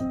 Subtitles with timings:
[0.00, 0.08] Dere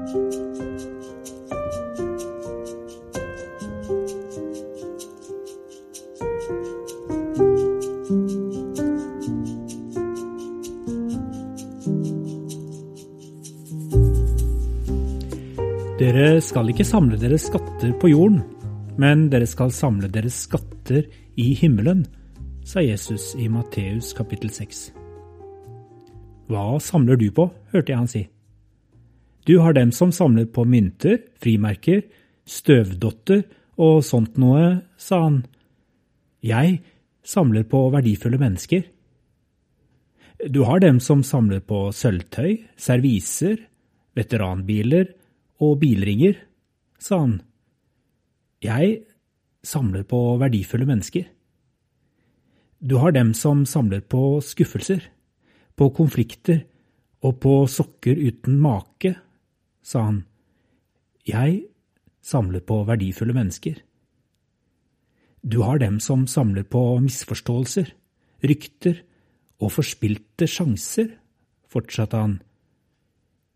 [16.46, 18.44] skal ikke samle deres skatter på jorden,
[19.02, 21.02] men dere skal samle deres skatter
[21.34, 22.06] i himmelen,
[22.62, 24.92] sa Jesus i Matteus kapittel 6.
[26.46, 28.30] Hva samler du på, hørte jeg han si.
[29.50, 32.04] Du har dem som samler på mynter, frimerker,
[32.46, 33.40] støvdotter
[33.82, 35.40] og sånt noe, sa han.
[36.46, 36.76] Jeg
[37.26, 38.84] samler på verdifulle mennesker.
[40.54, 43.56] Du har dem som samler på sølvtøy, serviser,
[44.14, 45.08] veteranbiler
[45.66, 46.36] og bilringer,
[47.02, 47.34] sa han.
[48.62, 49.00] Jeg
[49.66, 51.26] samler på verdifulle mennesker.
[52.86, 55.02] Du har dem som samler på skuffelser,
[55.74, 56.62] på konflikter
[57.26, 59.16] og på sokker uten make,
[59.90, 60.24] sa han.
[61.26, 61.64] Jeg
[62.22, 63.80] samler på verdifulle mennesker.
[65.42, 67.94] Du har dem som samler på misforståelser,
[68.44, 69.02] rykter
[69.60, 71.16] og forspilte sjanser,
[71.70, 72.38] fortsatte han.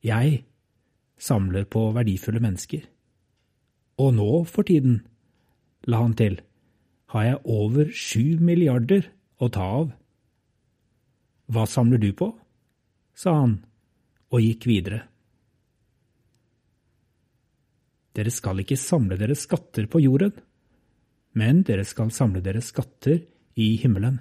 [0.03, 0.43] Jeg
[1.19, 2.87] samler på verdifulle mennesker.
[4.01, 5.03] Og nå for tiden,
[5.85, 6.39] la han til,
[7.13, 9.05] har jeg over sju milliarder
[9.37, 9.91] å ta av.
[11.51, 12.33] Hva samler du på?
[13.13, 13.59] sa han
[14.33, 15.03] og gikk videre.
[18.13, 20.35] Dere skal ikke samle deres skatter på jorden,
[21.33, 23.23] men dere skal samle deres skatter
[23.57, 24.19] i himmelen.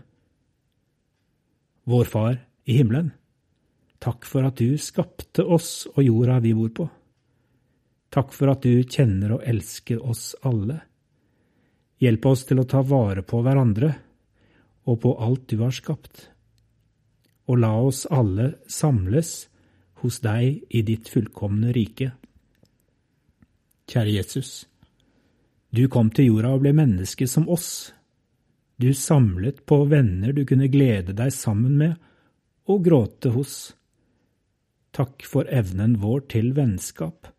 [1.84, 3.10] Vår Far i himmelen,
[4.02, 6.88] Takk for at du skapte oss og jorda vi bor på.
[8.12, 10.80] Takk for at du kjenner og elsker oss alle.
[12.02, 13.92] Hjelp oss til å ta vare på hverandre
[14.90, 16.26] og på alt du har skapt.
[17.46, 19.30] Og la oss alle samles
[20.02, 22.10] hos deg i ditt fullkomne rike.
[23.90, 24.66] Kjære Jesus,
[25.72, 27.92] du kom til jorda og ble menneske som oss.
[28.76, 31.94] Du samlet på venner du kunne glede deg sammen med
[32.68, 33.54] og gråte hos.
[34.92, 37.30] Takk for evnen vår til vennskap.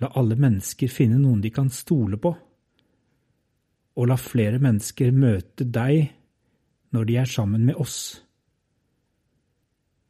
[0.00, 2.32] La alle mennesker finne noen de kan stole på,
[3.94, 6.08] og la flere mennesker møte deg
[6.96, 7.98] når de er sammen med oss.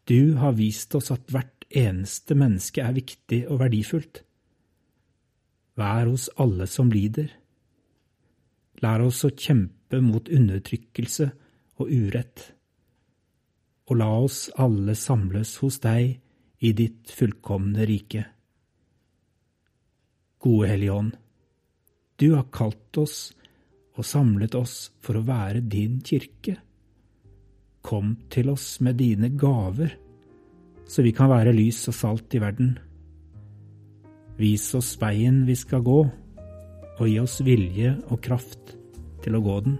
[0.08, 4.22] Du har vist oss at hvert eneste menneske er viktig og verdifullt.
[5.78, 7.30] Vær hos alle som lider.
[8.82, 11.30] Lær oss å kjempe mot undertrykkelse
[11.82, 12.54] og urett
[13.84, 16.14] og la oss alle samles hos deg
[16.64, 18.24] i ditt fullkomne rike.
[20.44, 21.16] Gode Hellige Ånd,
[22.20, 23.18] du har kalt oss
[23.94, 26.56] og samlet oss for å være din kirke.
[27.84, 29.92] Kom til oss med dine gaver,
[30.88, 32.74] så vi kan være lys og salt i verden.
[34.38, 36.00] Vis oss veien vi skal gå,
[36.94, 38.74] og gi oss vilje og kraft
[39.22, 39.78] til å gå den.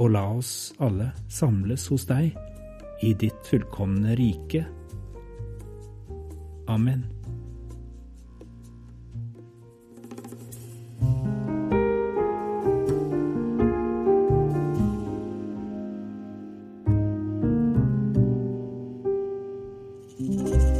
[0.00, 2.32] Og la oss alle samles hos deg
[3.04, 4.64] i ditt fullkomne rike.
[6.70, 7.08] Amen.
[20.20, 20.79] thank